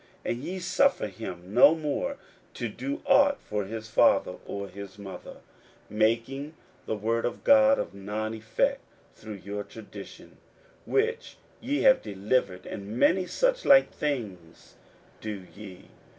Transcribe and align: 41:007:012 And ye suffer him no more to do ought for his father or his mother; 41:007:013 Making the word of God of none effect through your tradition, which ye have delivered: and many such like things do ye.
41:007:012 0.25 0.33
And 0.33 0.43
ye 0.43 0.59
suffer 0.59 1.07
him 1.09 1.53
no 1.53 1.75
more 1.75 2.17
to 2.55 2.67
do 2.67 3.03
ought 3.05 3.39
for 3.39 3.65
his 3.65 3.87
father 3.87 4.37
or 4.47 4.67
his 4.67 4.97
mother; 4.97 5.33
41:007:013 5.91 5.91
Making 5.91 6.53
the 6.87 6.95
word 6.95 7.23
of 7.23 7.43
God 7.43 7.77
of 7.77 7.93
none 7.93 8.33
effect 8.33 8.81
through 9.13 9.35
your 9.35 9.63
tradition, 9.63 10.37
which 10.87 11.37
ye 11.59 11.81
have 11.83 12.01
delivered: 12.01 12.65
and 12.65 12.97
many 12.97 13.27
such 13.27 13.63
like 13.63 13.91
things 13.93 14.73
do 15.19 15.45
ye. 15.55 15.89